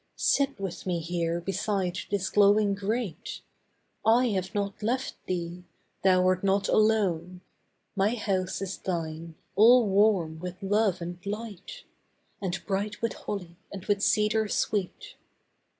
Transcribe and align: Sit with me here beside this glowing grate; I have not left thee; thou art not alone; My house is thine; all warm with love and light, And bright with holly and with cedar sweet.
Sit 0.15 0.59
with 0.59 0.87
me 0.87 0.97
here 0.99 1.39
beside 1.39 1.95
this 2.09 2.31
glowing 2.31 2.73
grate; 2.73 3.41
I 4.03 4.29
have 4.29 4.55
not 4.55 4.81
left 4.81 5.13
thee; 5.27 5.63
thou 6.03 6.25
art 6.25 6.43
not 6.43 6.67
alone; 6.67 7.41
My 7.95 8.15
house 8.15 8.63
is 8.63 8.79
thine; 8.79 9.35
all 9.55 9.87
warm 9.87 10.39
with 10.39 10.63
love 10.63 11.03
and 11.03 11.23
light, 11.23 11.83
And 12.41 12.59
bright 12.65 13.03
with 13.03 13.13
holly 13.13 13.57
and 13.71 13.85
with 13.85 14.01
cedar 14.01 14.47
sweet. 14.47 15.17